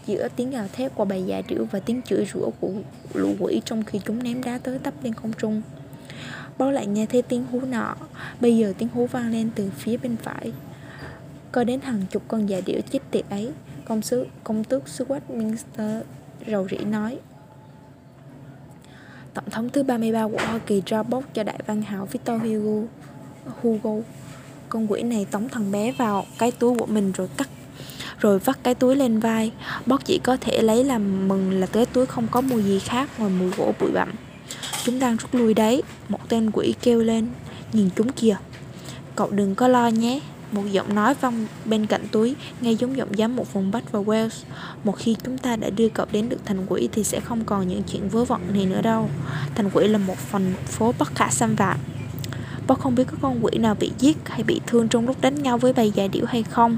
giữa 0.05 0.27
tiếng 0.35 0.51
gào 0.51 0.67
thét 0.73 0.95
của 0.95 1.05
bầy 1.05 1.23
dạ 1.23 1.41
điểu 1.47 1.67
và 1.71 1.79
tiếng 1.79 2.01
chửi 2.01 2.25
rủa 2.33 2.49
của 2.59 2.71
lũ 3.13 3.35
quỷ 3.39 3.61
trong 3.65 3.83
khi 3.83 3.99
chúng 4.05 4.23
ném 4.23 4.43
đá 4.43 4.57
tới 4.57 4.79
tấp 4.79 4.93
lên 5.03 5.13
không 5.13 5.31
trung. 5.37 5.61
Bố 6.57 6.71
lại 6.71 6.87
nghe 6.87 7.05
thấy 7.05 7.21
tiếng 7.21 7.45
hú 7.51 7.61
nọ. 7.61 7.95
Bây 8.41 8.57
giờ 8.57 8.73
tiếng 8.77 8.89
hú 8.93 9.07
vang 9.07 9.31
lên 9.31 9.49
từ 9.55 9.69
phía 9.77 9.97
bên 9.97 10.17
phải. 10.23 10.53
Có 11.51 11.63
đến 11.63 11.81
hàng 11.81 12.01
chục 12.11 12.23
con 12.27 12.49
già 12.49 12.61
điểu 12.65 12.81
chết 12.91 12.99
tiệt 13.11 13.29
ấy. 13.29 13.51
Công 13.85 14.01
sứ, 14.01 14.25
công 14.43 14.63
tước 14.63 14.87
xứ 14.87 15.05
Westminster 15.05 16.01
rầu 16.47 16.67
rĩ 16.69 16.77
nói. 16.77 17.17
Tổng 19.33 19.49
thống 19.49 19.69
thứ 19.69 19.83
33 19.83 20.27
của 20.27 20.37
Hoa 20.37 20.59
Kỳ 20.59 20.81
ra 20.85 21.03
bốc 21.03 21.23
cho 21.33 21.43
đại 21.43 21.59
văn 21.65 21.81
hảo 21.81 22.05
Victor 22.05 22.41
Hugo 22.41 22.87
Hugo. 23.61 23.91
Con 24.69 24.91
quỷ 24.91 25.03
này 25.03 25.25
tống 25.31 25.49
thằng 25.49 25.71
bé 25.71 25.91
vào 25.91 26.25
cái 26.37 26.51
túi 26.51 26.79
của 26.79 26.85
mình 26.85 27.11
rồi 27.11 27.29
cắt, 27.37 27.49
rồi 28.19 28.39
vắt 28.39 28.63
cái 28.63 28.75
túi 28.75 28.95
lên 28.95 29.19
vai. 29.19 29.51
Bót 29.85 30.05
chỉ 30.05 30.19
có 30.23 30.37
thể 30.41 30.61
lấy 30.61 30.83
làm 30.83 31.27
mừng 31.27 31.51
là 31.51 31.67
cái 31.67 31.85
túi 31.85 32.05
không 32.05 32.27
có 32.31 32.41
mùi 32.41 32.63
gì 32.63 32.79
khác 32.79 33.09
ngoài 33.17 33.31
mùi 33.39 33.51
gỗ 33.57 33.73
bụi 33.79 33.91
bặm. 33.91 34.11
Chúng 34.87 34.99
đang 34.99 35.17
rút 35.17 35.35
lui 35.35 35.53
đấy. 35.53 35.83
Một 36.09 36.29
tên 36.29 36.51
quỷ 36.51 36.75
kêu 36.81 36.99
lên 36.99 37.27
Nhìn 37.73 37.89
chúng 37.95 38.11
kìa. 38.11 38.37
Cậu 39.15 39.31
đừng 39.31 39.55
có 39.55 39.67
lo 39.67 39.87
nhé. 39.87 40.19
Một 40.51 40.63
giọng 40.71 40.95
nói 40.95 41.13
vang 41.21 41.45
bên 41.65 41.85
cạnh 41.85 42.07
túi 42.11 42.35
Nghe 42.61 42.71
giống 42.71 42.97
giọng 42.97 43.09
giám 43.17 43.35
một 43.35 43.53
vùng 43.53 43.71
Bách 43.71 43.91
và 43.91 43.99
Wales. 43.99 44.43
Một 44.83 44.97
khi 44.97 45.15
chúng 45.23 45.37
ta 45.37 45.55
đã 45.55 45.69
đưa 45.69 45.89
cậu 45.89 46.05
đến 46.11 46.29
được 46.29 46.37
thành 46.45 46.65
quỷ 46.67 46.89
Thì 46.91 47.03
sẽ 47.03 47.19
không 47.19 47.45
còn 47.45 47.67
những 47.67 47.83
chuyện 47.83 48.09
vớ 48.09 48.23
vẩn 48.23 48.41
này 48.53 48.65
nữa 48.65 48.81
đâu. 48.81 49.09
Thành 49.55 49.69
quỷ 49.73 49.87
là 49.87 49.97
một 49.97 50.17
phần 50.17 50.53
phố 50.65 50.93
bất 50.99 51.15
khả 51.15 51.29
xâm 51.29 51.55
phạm. 51.55 51.77
Bác 52.67 52.79
không 52.79 52.95
biết 52.95 53.07
có 53.11 53.17
con 53.21 53.45
quỷ 53.45 53.57
nào 53.57 53.75
bị 53.79 53.91
giết 53.99 54.17
hay 54.25 54.43
bị 54.43 54.61
thương 54.67 54.87
trong 54.87 55.07
lúc 55.07 55.21
đánh 55.21 55.43
nhau 55.43 55.57
với 55.57 55.73
bầy 55.73 55.91
già 55.91 56.07
điểu 56.07 56.25
hay 56.25 56.43
không. 56.43 56.77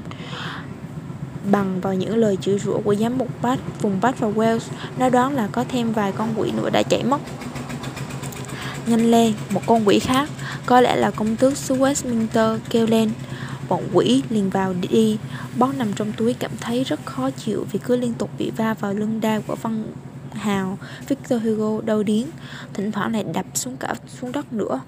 Bằng 1.50 1.80
vào 1.80 1.94
những 1.94 2.16
lời 2.16 2.38
chửi 2.40 2.58
rủa 2.58 2.78
của 2.78 2.94
giám 2.94 3.18
mục 3.18 3.42
Bath, 3.42 3.82
vùng 3.82 4.00
Bath 4.00 4.18
và 4.18 4.28
Wales, 4.28 4.68
nó 4.98 5.08
đoán 5.08 5.34
là 5.34 5.48
có 5.52 5.64
thêm 5.68 5.92
vài 5.92 6.12
con 6.12 6.28
quỷ 6.36 6.50
nữa 6.50 6.70
đã 6.70 6.82
chạy 6.82 7.04
mất. 7.04 7.20
Nhanh 8.90 9.10
lên, 9.10 9.34
một 9.50 9.60
con 9.66 9.88
quỷ 9.88 9.98
khác, 9.98 10.28
có 10.66 10.80
lẽ 10.80 10.96
là 10.96 11.10
công 11.10 11.36
tước 11.36 11.56
xứ 11.56 11.74
Westminster 11.74 12.58
kêu 12.70 12.86
lên. 12.86 13.10
Bọn 13.68 13.82
quỷ 13.92 14.22
liền 14.30 14.50
vào 14.50 14.74
đi, 14.90 15.18
bó 15.58 15.72
nằm 15.78 15.92
trong 15.92 16.12
túi 16.12 16.34
cảm 16.34 16.50
thấy 16.60 16.84
rất 16.84 17.00
khó 17.04 17.30
chịu 17.30 17.66
vì 17.72 17.78
cứ 17.78 17.96
liên 17.96 18.14
tục 18.14 18.30
bị 18.38 18.50
va 18.56 18.74
vào 18.74 18.94
lưng 18.94 19.20
đai 19.20 19.42
của 19.46 19.56
văn 19.62 19.84
hào 20.32 20.78
Victor 21.08 21.42
Hugo 21.42 21.80
đau 21.80 22.02
điến, 22.02 22.26
thỉnh 22.74 22.92
thoảng 22.92 23.12
lại 23.12 23.24
đập 23.34 23.46
xuống 23.54 23.76
cả 23.76 23.94
xuống 24.20 24.32
đất 24.32 24.52
nữa. 24.52 24.80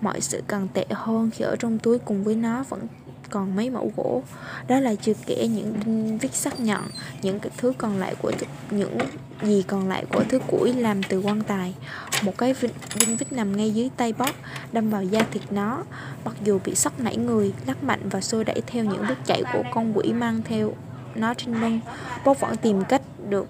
Mọi 0.00 0.20
sự 0.20 0.42
càng 0.48 0.68
tệ 0.72 0.86
hơn 0.90 1.30
khi 1.30 1.44
ở 1.44 1.56
trong 1.56 1.78
túi 1.78 1.98
cùng 1.98 2.24
với 2.24 2.34
nó 2.34 2.64
vẫn 2.68 2.80
còn 3.30 3.56
mấy 3.56 3.70
mẫu 3.70 3.92
gỗ. 3.96 4.22
Đó 4.68 4.80
là 4.80 4.94
chưa 4.94 5.12
kể 5.26 5.48
những 5.48 5.74
đinh 5.84 6.18
vít 6.18 6.34
sắc 6.34 6.60
nhọn 6.60 6.82
những 7.22 7.40
cái 7.40 7.50
thứ 7.56 7.72
còn 7.78 7.98
lại 7.98 8.14
của 8.22 8.32
những 8.70 8.98
gì 9.42 9.62
còn 9.62 9.88
lại 9.88 10.04
của 10.12 10.24
thứ 10.28 10.38
củi 10.38 10.72
làm 10.72 11.02
từ 11.02 11.20
quan 11.20 11.40
tài. 11.40 11.74
Một 12.22 12.38
cái 12.38 12.54
đinh 13.00 13.16
vít 13.16 13.32
nằm 13.32 13.56
ngay 13.56 13.70
dưới 13.70 13.90
tay 13.96 14.12
bóp, 14.12 14.30
đâm 14.72 14.90
vào 14.90 15.02
da 15.02 15.20
thịt 15.32 15.42
nó. 15.50 15.82
Mặc 16.24 16.34
dù 16.44 16.58
bị 16.64 16.74
sốc 16.74 17.00
nảy 17.00 17.16
người, 17.16 17.52
lắc 17.66 17.84
mạnh 17.84 18.00
và 18.10 18.20
xô 18.20 18.44
đẩy 18.44 18.62
theo 18.66 18.84
những 18.84 19.04
bước 19.08 19.18
chạy 19.26 19.42
của 19.52 19.62
con 19.70 19.92
quỷ 19.98 20.12
mang 20.12 20.40
theo 20.44 20.72
nó 21.14 21.34
trên 21.34 21.60
lưng. 21.60 21.80
Bóp 22.24 22.40
vẫn 22.40 22.56
tìm 22.56 22.84
cách 22.84 23.02
được, 23.28 23.46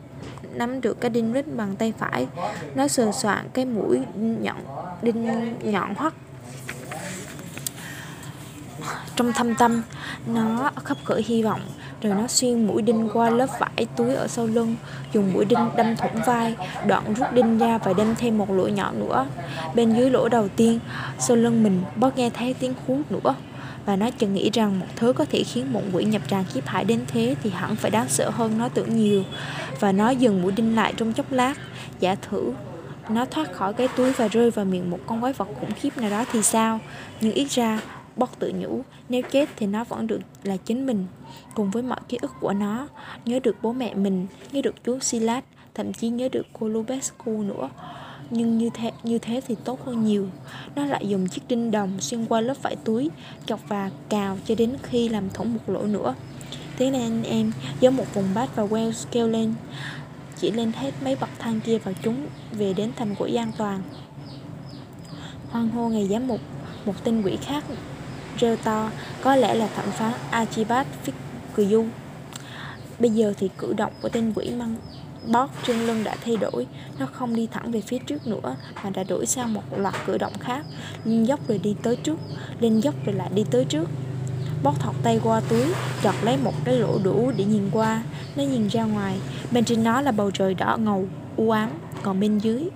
nắm 0.54 0.80
được 0.80 1.00
cái 1.00 1.10
đinh 1.10 1.32
vít 1.32 1.56
bằng 1.56 1.76
tay 1.76 1.92
phải. 1.98 2.26
Nó 2.74 2.88
sờ 2.88 3.12
soạn 3.12 3.46
cái 3.52 3.64
mũi 3.64 4.00
nhọn, 4.16 4.56
đinh 5.02 5.54
nhọn 5.62 5.94
hoắt 5.94 6.14
trong 9.16 9.32
thâm 9.32 9.54
tâm. 9.54 9.82
Nó 10.26 10.70
khắp 10.84 10.96
khởi 11.04 11.22
hy 11.26 11.42
vọng, 11.42 11.60
rồi 12.02 12.14
nó 12.14 12.26
xuyên 12.26 12.66
mũi 12.66 12.82
đinh 12.82 13.08
qua 13.12 13.30
lớp 13.30 13.46
vải 13.58 13.86
túi 13.96 14.14
ở 14.14 14.28
sau 14.28 14.46
lưng, 14.46 14.76
dùng 15.12 15.32
mũi 15.32 15.44
đinh 15.44 15.70
đâm 15.76 15.96
thủng 15.96 16.22
vai, 16.26 16.56
đoạn 16.86 17.14
rút 17.14 17.32
đinh 17.32 17.58
ra 17.58 17.78
và 17.78 17.92
đâm 17.92 18.14
thêm 18.14 18.38
một 18.38 18.50
lỗ 18.50 18.68
nhỏ 18.68 18.92
nữa. 18.92 19.26
Bên 19.74 19.94
dưới 19.94 20.10
lỗ 20.10 20.28
đầu 20.28 20.48
tiên, 20.48 20.78
sau 21.18 21.36
lưng 21.36 21.62
mình 21.62 21.82
bớt 21.96 22.18
nghe 22.18 22.30
thấy 22.30 22.54
tiếng 22.54 22.74
hú 22.86 23.00
nữa, 23.10 23.34
và 23.86 23.96
nó 23.96 24.10
chợt 24.18 24.26
nghĩ 24.26 24.50
rằng 24.52 24.78
một 24.78 24.86
thứ 24.96 25.12
có 25.12 25.24
thể 25.24 25.42
khiến 25.42 25.72
một 25.72 25.82
quỷ 25.92 26.04
nhập 26.04 26.22
tràn 26.28 26.44
khiếp 26.44 26.66
hại 26.66 26.84
đến 26.84 27.00
thế 27.06 27.34
thì 27.42 27.50
hẳn 27.50 27.76
phải 27.76 27.90
đáng 27.90 28.08
sợ 28.08 28.30
hơn 28.30 28.58
nó 28.58 28.68
tưởng 28.68 28.96
nhiều. 28.96 29.22
Và 29.80 29.92
nó 29.92 30.10
dừng 30.10 30.42
mũi 30.42 30.52
đinh 30.52 30.76
lại 30.76 30.94
trong 30.96 31.12
chốc 31.12 31.32
lát. 31.32 31.54
Giả 32.00 32.14
thử, 32.14 32.52
nó 33.08 33.24
thoát 33.24 33.52
khỏi 33.52 33.72
cái 33.72 33.88
túi 33.88 34.12
và 34.12 34.28
rơi 34.28 34.50
vào 34.50 34.64
miệng 34.64 34.90
một 34.90 34.98
con 35.06 35.20
quái 35.20 35.32
vật 35.32 35.48
khủng 35.60 35.72
khiếp 35.72 35.98
nào 35.98 36.10
đó 36.10 36.24
thì 36.32 36.42
sao? 36.42 36.80
Nhưng 37.20 37.32
ít 37.32 37.50
ra 37.50 37.80
Bóc 38.16 38.38
tự 38.38 38.52
nhủ, 38.58 38.82
nếu 39.08 39.22
chết 39.30 39.48
thì 39.56 39.66
nó 39.66 39.84
vẫn 39.84 40.06
được 40.06 40.20
là 40.42 40.56
chính 40.56 40.86
mình, 40.86 41.06
cùng 41.54 41.70
với 41.70 41.82
mọi 41.82 42.00
ký 42.08 42.18
ức 42.22 42.32
của 42.40 42.52
nó, 42.52 42.88
nhớ 43.24 43.40
được 43.42 43.56
bố 43.62 43.72
mẹ 43.72 43.94
mình, 43.94 44.26
nhớ 44.52 44.60
được 44.62 44.74
chú 44.84 44.98
Silas, 45.00 45.44
thậm 45.74 45.92
chí 45.92 46.08
nhớ 46.08 46.28
được 46.32 46.46
cô 46.52 46.68
Lubescu 46.68 47.42
nữa. 47.42 47.70
Nhưng 48.30 48.58
như 48.58 48.70
thế 48.74 48.92
như 49.02 49.18
thế 49.18 49.40
thì 49.46 49.54
tốt 49.64 49.84
hơn 49.84 50.04
nhiều. 50.04 50.28
Nó 50.76 50.84
lại 50.84 51.08
dùng 51.08 51.28
chiếc 51.28 51.42
đinh 51.48 51.70
đồng 51.70 52.00
xuyên 52.00 52.26
qua 52.26 52.40
lớp 52.40 52.62
vải 52.62 52.76
túi 52.76 53.10
Chọc 53.46 53.60
và 53.68 53.90
cào 54.08 54.38
cho 54.46 54.54
đến 54.54 54.76
khi 54.82 55.08
làm 55.08 55.30
thủng 55.30 55.54
một 55.54 55.60
lỗ 55.66 55.82
nữa. 55.82 56.14
Thế 56.78 56.90
nên 56.90 57.02
anh 57.02 57.22
em 57.22 57.52
giống 57.80 57.96
một 57.96 58.14
vùng 58.14 58.34
bát 58.34 58.56
và 58.56 58.64
Wells 58.64 59.06
kêu 59.10 59.28
lên 59.28 59.54
Chỉ 60.36 60.50
lên 60.50 60.72
hết 60.72 60.90
mấy 61.04 61.16
bậc 61.20 61.30
thang 61.38 61.60
kia 61.60 61.78
vào 61.78 61.94
chúng 62.02 62.26
Về 62.52 62.72
đến 62.72 62.90
thành 62.96 63.14
của 63.14 63.28
an 63.36 63.52
toàn. 63.58 63.82
Hoang 65.50 65.68
hô 65.68 65.88
ngày 65.88 66.08
giám 66.08 66.26
mục 66.26 66.40
Một 66.86 67.04
tên 67.04 67.22
quỷ 67.22 67.36
khác 67.36 67.64
rêu 68.40 68.56
to 68.56 68.90
Có 69.22 69.36
lẽ 69.36 69.54
là 69.54 69.68
thẩm 69.76 69.90
phán 69.90 70.12
Archibald 70.30 70.86
Fitzgerald 71.04 71.88
Bây 72.98 73.10
giờ 73.10 73.34
thì 73.38 73.50
cử 73.58 73.72
động 73.72 73.92
của 74.02 74.08
tên 74.08 74.32
quỷ 74.34 74.50
mang 74.50 74.76
bót 75.32 75.50
trên 75.66 75.86
lưng 75.86 76.04
đã 76.04 76.16
thay 76.24 76.36
đổi 76.36 76.66
Nó 76.98 77.06
không 77.06 77.36
đi 77.36 77.46
thẳng 77.46 77.70
về 77.70 77.80
phía 77.80 77.98
trước 77.98 78.26
nữa 78.26 78.56
Mà 78.84 78.90
đã 78.90 79.04
đổi 79.04 79.26
sang 79.26 79.54
một 79.54 79.62
loạt 79.76 79.94
cử 80.06 80.18
động 80.18 80.32
khác 80.40 80.64
Lên 81.04 81.24
dốc 81.24 81.48
rồi 81.48 81.58
đi 81.58 81.76
tới 81.82 81.96
trước 81.96 82.18
Lên 82.60 82.80
dốc 82.80 82.94
rồi 83.04 83.14
lại 83.14 83.30
đi 83.34 83.44
tới 83.50 83.64
trước. 83.64 83.88
Bót 84.62 84.80
thọc 84.80 85.02
tay 85.02 85.20
qua 85.22 85.40
túi 85.40 85.64
Chọt 86.02 86.14
lấy 86.22 86.36
một 86.36 86.54
cái 86.64 86.78
lỗ 86.78 86.98
đủ 87.04 87.32
để 87.36 87.44
nhìn 87.44 87.70
qua. 87.72 88.02
Nó 88.36 88.42
nhìn 88.42 88.68
ra 88.68 88.84
ngoài 88.84 89.16
Bên 89.50 89.64
trên 89.64 89.84
nó 89.84 90.00
là 90.00 90.12
bầu 90.12 90.30
trời 90.30 90.54
đỏ 90.54 90.76
ngầu, 90.76 91.08
u 91.36 91.50
ám 91.50 91.70
Còn 92.02 92.20
bên 92.20 92.38
dưới. 92.38 92.68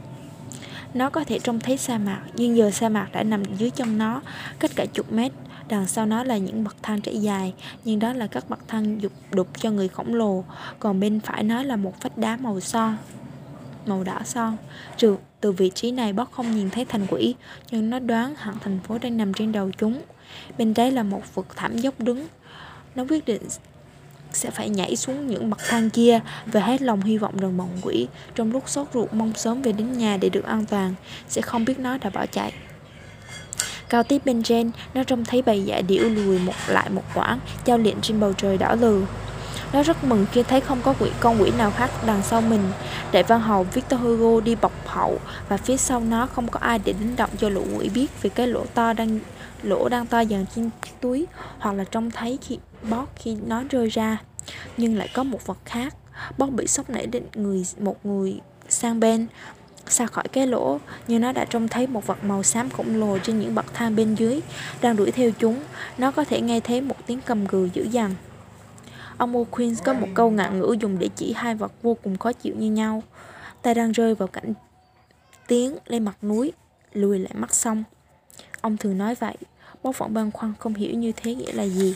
Nó 0.95 1.11
có 1.11 1.25
thể 1.25 1.39
trông 1.39 1.61
thấy 1.61 1.77
sa 1.77 1.99
mạc 1.99 2.21
Nhưng 2.35 2.57
giờ 2.57 2.71
sa 2.71 2.89
mạc 2.89 3.09
đã 3.13 3.23
nằm 3.23 3.43
dưới 3.59 3.71
chân 3.71 3.99
nó 3.99 4.21
Cách 4.59 4.71
cả 4.77 4.87
chục 4.93 5.13
mét. 5.13 5.33
Đằng 5.71 5.87
sau 5.87 6.07
nó 6.07 6.25
là 6.25 6.37
những 6.37 6.65
bậc 6.65 6.77
thang 6.83 7.01
trải 7.01 7.23
dài, 7.23 7.55
nhưng 7.85 7.99
đó 7.99 8.13
là 8.13 8.27
các 8.27 8.51
bậc 8.51 8.69
thang 8.69 9.03
dục 9.03 9.13
đục 9.33 9.49
cho 9.61 9.71
người 9.71 9.89
khổng 9.89 10.15
lồ. 10.15 10.45
Còn 10.79 11.01
bên 11.01 11.21
phải 11.21 11.43
nó 11.43 11.63
là 11.63 11.77
một 11.77 11.95
vách 12.03 12.19
đá 12.19 12.37
màu 12.37 12.61
son, 12.61 12.97
màu 13.87 14.05
đỏ 14.05 14.21
son. 14.25 14.57
Trừ 14.97 15.17
từ 15.41 15.53
vị 15.53 15.71
trí 15.75 15.91
này 15.91 16.13
bác 16.13 16.33
không 16.33 16.57
nhìn 16.57 16.71
thấy 16.71 16.85
thành 16.85 17.07
quỷ, 17.11 17.35
nhưng 17.71 17.91
nó 17.91 17.99
đoán 17.99 18.35
hẳn 18.35 18.55
thành 18.61 18.79
phố 18.85 18.99
đang 18.99 19.17
nằm 19.17 19.35
trên 19.35 19.53
đầu 19.53 19.71
chúng. 19.79 20.01
Bên 20.59 20.75
trái 20.75 20.93
là 20.93 21.03
một 21.03 21.35
vực 21.35 21.47
thảm 21.57 21.79
dốc 21.79 22.01
đứng. 22.01 22.27
Nó 22.95 23.05
quyết 23.09 23.25
định 23.25 23.43
sẽ 24.33 24.51
phải 24.51 24.69
nhảy 24.69 24.97
xuống 24.97 25.27
những 25.27 25.51
bậc 25.51 25.59
thang 25.69 25.91
kia 25.91 26.21
và 26.47 26.61
hết 26.61 26.83
lòng 26.83 27.01
hy 27.01 27.19
vọng 27.19 27.37
rằng 27.37 27.57
bọn 27.57 27.69
quỷ 27.83 28.09
trong 28.35 28.53
lúc 28.53 28.69
sốt 28.69 28.89
ruột 28.95 29.15
mong 29.15 29.33
sớm 29.35 29.63
về 29.63 29.73
đến 29.73 29.99
nhà 29.99 30.17
để 30.17 30.29
được 30.29 30.45
an 30.45 30.67
toàn 30.67 30.95
sẽ 31.29 31.43
không 31.43 31.65
biết 31.65 31.79
nó 31.79 31.99
đã 31.99 32.11
bỏ 32.11 32.27
chạy. 32.27 32.53
Cao 33.91 34.03
tiếp 34.03 34.23
bên 34.25 34.43
trên, 34.43 34.71
nó 34.95 35.05
trông 35.05 35.25
thấy 35.25 35.43
bầy 35.43 35.63
dạ 35.63 35.81
điểu 35.81 36.09
lùi 36.09 36.39
một 36.39 36.53
lại 36.69 36.91
một 36.91 37.03
quãng, 37.15 37.39
giao 37.65 37.79
luyện 37.79 38.01
trên 38.01 38.21
bầu 38.21 38.33
trời 38.33 38.59
đỏ 38.59 38.75
lừ. 38.75 39.05
Nó 39.73 39.83
rất 39.83 40.05
mừng 40.05 40.27
khi 40.33 40.43
thấy 40.43 40.61
không 40.61 40.81
có 40.83 40.95
quỷ 40.99 41.11
con 41.21 41.43
quỷ 41.43 41.51
nào 41.59 41.71
khác 41.71 41.91
đằng 42.07 42.23
sau 42.23 42.41
mình. 42.41 42.61
Đại 43.13 43.23
văn 43.23 43.41
hầu 43.41 43.65
Victor 43.65 44.01
Hugo 44.01 44.41
đi 44.41 44.55
bọc 44.55 44.73
hậu 44.87 45.19
và 45.49 45.57
phía 45.57 45.77
sau 45.77 46.01
nó 46.01 46.27
không 46.27 46.49
có 46.49 46.61
ai 46.61 46.81
để 46.85 46.93
đánh 46.93 47.17
động 47.17 47.31
cho 47.39 47.49
lũ 47.49 47.65
quỷ 47.79 47.89
biết 47.89 48.07
vì 48.23 48.31
cái 48.31 48.47
lỗ 48.47 48.65
to 48.75 48.93
đang 48.93 49.19
lỗ 49.63 49.89
đang 49.89 50.07
to 50.07 50.21
dần 50.21 50.47
trên 50.57 50.71
chiếc 50.83 50.91
túi 51.01 51.27
hoặc 51.59 51.73
là 51.73 51.85
trông 51.85 52.11
thấy 52.11 52.39
khi 52.43 52.59
bót 52.91 53.09
khi 53.17 53.37
nó 53.47 53.63
rơi 53.71 53.89
ra. 53.89 54.19
Nhưng 54.77 54.97
lại 54.97 55.09
có 55.15 55.23
một 55.23 55.47
vật 55.47 55.59
khác. 55.65 55.95
Bót 56.39 56.51
bị 56.51 56.67
sốc 56.67 56.91
nảy 56.91 57.07
đến 57.07 57.23
người 57.35 57.65
một 57.81 58.07
người 58.07 58.41
sang 58.69 59.01
bên 59.01 59.27
xa 59.91 60.07
khỏi 60.07 60.25
cái 60.33 60.47
lỗ 60.47 60.79
như 61.09 61.19
nó 61.19 61.33
đã 61.33 61.45
trông 61.45 61.69
thấy 61.69 61.87
một 61.87 62.07
vật 62.07 62.25
màu 62.25 62.43
xám 62.43 62.71
khổng 62.71 63.01
lồ 63.01 63.19
trên 63.19 63.41
những 63.41 63.55
bậc 63.55 63.75
thang 63.75 63.97
bên 63.97 64.15
dưới, 64.15 64.41
đang 64.81 64.97
đuổi 64.97 65.11
theo 65.11 65.31
chúng. 65.39 65.61
Nó 65.99 66.11
có 66.11 66.25
thể 66.25 66.41
nghe 66.41 66.61
thấy 66.61 66.81
một 66.81 66.97
tiếng 67.07 67.21
cầm 67.27 67.47
gừ 67.47 67.69
dữ 67.73 67.83
dằn. 67.83 68.15
Ông 69.17 69.33
O'Quinn 69.33 69.75
có 69.85 69.93
một 69.93 70.09
câu 70.15 70.31
ngạn 70.31 70.59
ngữ 70.59 70.77
dùng 70.81 70.99
để 70.99 71.09
chỉ 71.17 71.33
hai 71.33 71.55
vật 71.55 71.73
vô 71.83 71.97
cùng 72.03 72.19
khó 72.19 72.33
chịu 72.33 72.55
như 72.59 72.71
nhau. 72.71 73.03
Ta 73.63 73.75
đang 73.75 73.93
rơi 73.93 74.15
vào 74.15 74.29
cảnh 74.29 74.55
tiến 75.47 75.77
lên 75.87 76.05
mặt 76.05 76.25
núi, 76.25 76.53
lùi 76.93 77.19
lại 77.19 77.33
mắt 77.35 77.55
sông. 77.55 77.85
Ông 78.61 78.77
thường 78.77 78.99
nói 78.99 79.15
vậy, 79.15 79.37
bố 79.83 79.93
phận 79.93 80.15
băn 80.15 80.31
khoăn 80.31 80.53
không 80.59 80.75
hiểu 80.75 80.95
như 80.95 81.13
thế 81.17 81.35
nghĩa 81.35 81.53
là 81.53 81.67
gì. 81.67 81.95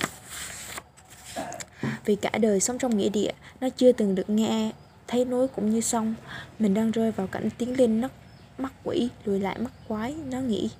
Vì 2.04 2.16
cả 2.16 2.30
đời 2.38 2.60
sống 2.60 2.78
trong 2.78 2.96
nghĩa 2.96 3.08
địa, 3.08 3.32
nó 3.60 3.68
chưa 3.76 3.92
từng 3.92 4.14
được 4.14 4.30
nghe 4.30 4.70
thấy 5.08 5.24
núi 5.24 5.48
cũng 5.48 5.70
như 5.70 5.80
sông. 5.80 6.14
Mình 6.58 6.74
đang 6.74 6.90
rơi 6.90 7.12
vào 7.12 7.26
cảnh 7.26 7.48
tiến 7.58 7.78
lên 7.78 8.00
nấc, 8.00 8.12
mắt 8.58 8.72
quỷ, 8.84 9.08
lùi 9.24 9.40
lại 9.40 9.58
mắt 9.58 9.72
quái. 9.88 10.14
Nó 10.30 10.38
nghĩ, 10.38 10.70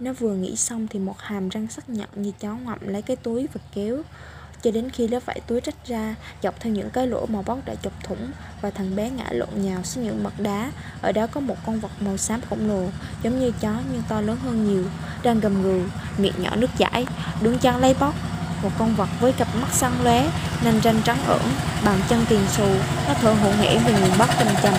nó 0.00 0.12
vừa 0.12 0.34
nghĩ 0.34 0.56
xong 0.56 0.86
thì 0.90 0.98
một 0.98 1.18
hàm 1.18 1.48
răng 1.48 1.66
sắc 1.70 1.90
nhọn 1.90 2.08
như 2.14 2.32
chó 2.40 2.54
ngậm 2.54 2.78
lấy 2.88 3.02
cái 3.02 3.16
túi 3.16 3.46
và 3.52 3.60
kéo. 3.74 4.02
Cho 4.62 4.70
đến 4.70 4.90
khi 4.90 5.08
lớp 5.08 5.26
vải 5.26 5.40
túi 5.46 5.60
rách 5.60 5.86
ra, 5.86 6.14
dọc 6.42 6.60
theo 6.60 6.72
những 6.72 6.90
cái 6.90 7.06
lỗ 7.06 7.26
màu 7.26 7.42
bóc 7.42 7.58
đã 7.64 7.74
chọc 7.74 8.04
thủng 8.04 8.30
và 8.60 8.70
thằng 8.70 8.96
bé 8.96 9.10
ngã 9.10 9.28
lộn 9.30 9.48
nhào 9.54 9.82
xuống 9.82 10.04
những 10.04 10.22
mặt 10.22 10.40
đá. 10.40 10.72
Ở 11.02 11.12
đó 11.12 11.26
có 11.26 11.40
một 11.40 11.56
con 11.66 11.80
vật 11.80 11.90
màu 12.00 12.16
xám 12.16 12.40
khổng 12.50 12.68
lồ, 12.68 12.88
giống 13.22 13.40
như 13.40 13.52
chó 13.60 13.80
nhưng 13.92 14.02
to 14.08 14.20
lớn 14.20 14.36
hơn 14.36 14.64
nhiều, 14.68 14.84
đang 15.22 15.40
gầm 15.40 15.62
gừ, 15.62 15.82
miệng 16.18 16.34
nhỏ 16.38 16.56
nước 16.56 16.70
chảy, 16.78 17.06
đứng 17.42 17.58
chăn 17.58 17.76
lấy 17.76 17.94
bóc 18.00 18.14
một 18.64 18.70
con 18.78 18.94
vật 18.94 19.08
với 19.20 19.32
cặp 19.32 19.48
mắt 19.60 19.68
săn 19.72 19.92
lóe 20.04 20.30
nanh 20.64 20.80
ranh 20.84 21.02
trắng 21.04 21.18
ẩn, 21.26 21.42
bàn 21.84 21.98
chân 22.08 22.24
tiền 22.28 22.40
xù, 22.48 22.66
nó 23.08 23.14
thở 23.14 23.32
hổn 23.32 23.52
hển 23.52 23.78
về 23.84 23.92
nguồn 23.92 24.18
bắc 24.18 24.28
trầm 24.38 24.48
trầm 24.62 24.74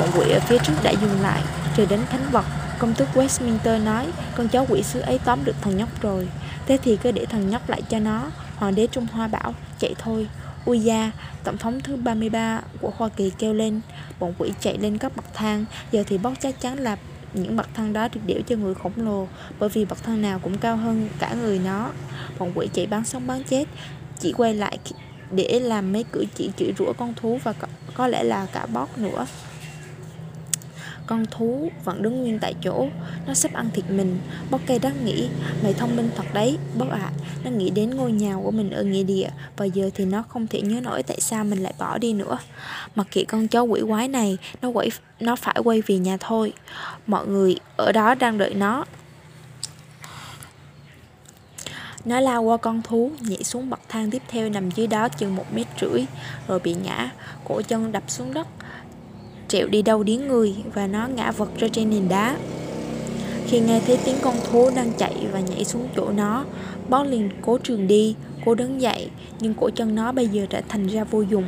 bọn 0.00 0.08
quỷ 0.14 0.30
ở 0.30 0.40
phía 0.40 0.58
trước 0.58 0.72
đã 0.82 0.90
dừng 0.90 1.20
lại 1.20 1.42
rồi 1.76 1.86
đến 1.86 2.00
thánh 2.10 2.30
vật. 2.30 2.44
Công 2.78 2.94
tước 2.94 3.08
westminster 3.14 3.84
nói, 3.84 4.06
con 4.36 4.48
chó 4.48 4.64
quỷ 4.68 4.82
sứ 4.82 5.00
ấy 5.00 5.18
tóm 5.24 5.44
được 5.44 5.56
thằng 5.62 5.76
nhóc 5.76 6.02
rồi. 6.02 6.28
Thế 6.66 6.78
thì 6.82 6.96
cứ 6.96 7.10
để 7.10 7.26
thằng 7.26 7.50
nhóc 7.50 7.68
lại 7.68 7.82
cho 7.88 7.98
nó. 7.98 8.30
Hoàng 8.56 8.74
đế 8.74 8.86
trung 8.86 9.06
hoa 9.12 9.28
bảo, 9.28 9.54
chạy 9.78 9.94
thôi. 9.98 10.28
Ui 10.64 10.80
da, 10.80 11.10
tổng 11.44 11.58
thống 11.58 11.80
thứ 11.80 11.96
33 11.96 12.60
của 12.80 12.92
hoa 12.96 13.08
kỳ 13.08 13.30
kêu 13.38 13.54
lên. 13.54 13.80
Bọn 14.20 14.34
quỷ 14.38 14.52
chạy 14.60 14.78
lên 14.78 14.98
các 14.98 15.16
bậc 15.16 15.24
thang, 15.34 15.64
giờ 15.92 16.04
thì 16.06 16.18
bóc 16.18 16.32
chắc 16.40 16.60
chắn 16.60 16.78
là 16.78 16.96
những 17.36 17.56
bậc 17.56 17.68
thang 17.74 17.92
đó 17.92 18.08
được 18.08 18.20
đểu 18.26 18.40
cho 18.46 18.56
người 18.56 18.74
khổng 18.74 18.92
lồ 18.96 19.28
bởi 19.58 19.68
vì 19.68 19.84
bậc 19.84 20.02
thang 20.02 20.22
nào 20.22 20.38
cũng 20.38 20.58
cao 20.58 20.76
hơn 20.76 21.08
cả 21.18 21.34
người 21.34 21.60
nó. 21.64 21.90
Bọn 22.38 22.52
quỷ 22.54 22.68
chạy 22.72 22.86
bán 22.86 23.04
sống 23.04 23.26
bán 23.26 23.44
chết 23.44 23.64
chỉ 24.20 24.32
quay 24.32 24.54
lại 24.54 24.78
để 25.30 25.60
làm 25.60 25.92
mấy 25.92 26.04
cử 26.12 26.24
chỉ 26.34 26.50
chửi 26.56 26.72
rủa 26.78 26.92
con 26.92 27.14
thú 27.14 27.38
và 27.44 27.52
có, 27.52 27.68
có 27.94 28.06
lẽ 28.06 28.22
là 28.22 28.46
cả 28.52 28.66
bót 28.66 28.88
nữa 28.96 29.26
con 31.06 31.26
thú 31.30 31.70
vẫn 31.84 32.02
đứng 32.02 32.20
nguyên 32.20 32.38
tại 32.38 32.54
chỗ. 32.62 32.88
Nó 33.26 33.34
sắp 33.34 33.52
ăn 33.52 33.70
thịt 33.74 33.84
mình. 33.90 34.18
Bóc 34.50 34.60
cây 34.66 34.78
đắc 34.78 34.92
nghĩ 35.04 35.28
Mày 35.62 35.72
thông 35.72 35.96
minh 35.96 36.10
thật 36.16 36.24
đấy 36.34 36.58
Bóc 36.78 36.90
ạ. 36.90 36.98
À, 37.02 37.10
Nó 37.44 37.50
nghĩ 37.50 37.70
đến 37.70 37.90
ngôi 37.90 38.12
nhà 38.12 38.36
của 38.42 38.50
mình 38.50 38.70
ở 38.70 38.82
nghĩa 38.82 39.02
địa 39.02 39.28
Và 39.56 39.64
giờ 39.64 39.90
thì 39.94 40.04
nó 40.04 40.22
không 40.28 40.46
thể 40.46 40.62
nhớ 40.62 40.80
nổi 40.80 41.02
tại 41.02 41.20
sao 41.20 41.44
mình 41.44 41.62
lại 41.62 41.72
bỏ 41.78 41.98
đi 41.98 42.12
nữa. 42.12 42.38
Mặc 42.94 43.06
kệ 43.10 43.24
con 43.24 43.48
chó 43.48 43.62
quỷ 43.62 43.80
quái 43.88 44.08
này 44.08 44.38
Nó 44.62 44.72
quẩy, 44.72 44.90
nó 45.20 45.36
phải 45.36 45.56
quay 45.64 45.82
về 45.86 45.98
nhà 45.98 46.16
thôi. 46.20 46.52
Mọi 47.06 47.26
người 47.26 47.56
ở 47.76 47.92
đó 47.92 48.14
đang 48.14 48.38
đợi 48.38 48.54
nó. 48.54 48.84
Nó 52.06 52.20
lao 52.20 52.42
qua 52.42 52.56
con 52.56 52.82
thú, 52.82 53.10
nhảy 53.20 53.44
xuống 53.44 53.70
bậc 53.70 53.80
thang 53.88 54.10
tiếp 54.10 54.22
theo 54.28 54.48
nằm 54.48 54.70
dưới 54.70 54.86
đó 54.86 55.08
chừng 55.08 55.36
một 55.36 55.44
mét 55.54 55.66
rưỡi, 55.80 56.04
rồi 56.48 56.58
bị 56.58 56.74
ngã, 56.84 57.10
cổ 57.44 57.62
chân 57.62 57.92
đập 57.92 58.02
xuống 58.08 58.34
đất. 58.34 58.46
Trẹo 59.48 59.66
đi 59.66 59.82
đâu 59.82 60.02
điếng 60.02 60.28
người 60.28 60.54
và 60.74 60.86
nó 60.86 61.06
ngã 61.06 61.30
vật 61.30 61.48
ra 61.58 61.68
trên 61.72 61.90
nền 61.90 62.08
đá. 62.08 62.36
Khi 63.46 63.60
nghe 63.60 63.80
thấy 63.86 63.98
tiếng 64.04 64.16
con 64.22 64.34
thú 64.50 64.70
đang 64.76 64.92
chạy 64.98 65.26
và 65.32 65.40
nhảy 65.40 65.64
xuống 65.64 65.88
chỗ 65.96 66.10
nó, 66.10 66.44
Bón 66.88 67.06
liền 67.06 67.30
cố 67.42 67.58
trường 67.58 67.86
đi, 67.86 68.14
cố 68.44 68.54
đứng 68.54 68.80
dậy, 68.80 69.10
nhưng 69.40 69.54
cổ 69.54 69.70
chân 69.70 69.94
nó 69.94 70.12
bây 70.12 70.28
giờ 70.28 70.46
đã 70.50 70.62
thành 70.68 70.86
ra 70.86 71.04
vô 71.04 71.20
dụng 71.20 71.44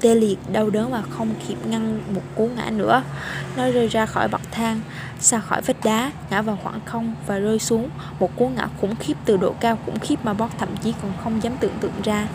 tê 0.00 0.14
liệt, 0.14 0.38
đau 0.52 0.70
đớn 0.70 0.90
và 0.90 1.02
không 1.10 1.28
kịp 1.48 1.56
ngăn 1.66 2.00
một 2.14 2.22
cú 2.36 2.48
ngã 2.56 2.70
nữa. 2.70 3.02
Nó 3.56 3.70
rơi 3.70 3.88
ra 3.88 4.06
khỏi 4.06 4.28
bậc 4.28 4.40
thang, 4.50 4.80
xa 5.20 5.40
khỏi 5.40 5.62
vách 5.62 5.84
đá, 5.84 6.12
ngã 6.30 6.42
vào 6.42 6.58
khoảng 6.62 6.80
không 6.84 7.14
và 7.26 7.38
rơi 7.38 7.58
xuống 7.58 7.88
một 8.20 8.36
cú 8.36 8.48
ngã 8.48 8.68
khủng 8.80 8.96
khiếp 8.96 9.14
từ 9.24 9.36
độ 9.36 9.54
cao 9.60 9.78
khủng 9.86 9.98
khiếp 9.98 10.16
mà 10.24 10.32
bót 10.32 10.50
thậm 10.58 10.68
chí 10.82 10.92
còn 11.02 11.12
không 11.24 11.42
dám 11.42 11.52
tưởng 11.60 11.74
tượng 11.80 12.02
ra. 12.04 12.28